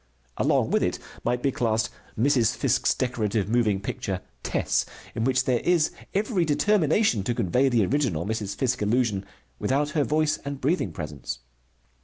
Along 0.37 0.71
with 0.71 0.81
it 0.81 0.97
might 1.23 1.43
be 1.43 1.51
classed 1.51 1.91
Mrs. 2.17 2.55
Fiske's 2.55 2.95
decorative 2.95 3.47
moving 3.47 3.79
picture 3.79 4.21
Tess, 4.41 4.83
in 5.13 5.25
which 5.25 5.43
there 5.45 5.59
is 5.59 5.91
every 6.15 6.43
determination 6.43 7.21
to 7.21 7.35
convey 7.35 7.69
the 7.69 7.85
original 7.85 8.25
Mrs. 8.25 8.55
Fiske 8.55 8.81
illusion 8.81 9.23
without 9.59 9.91
her 9.91 10.03
voice 10.03 10.39
and 10.43 10.59
breathing 10.59 10.91
presence. 10.91 11.37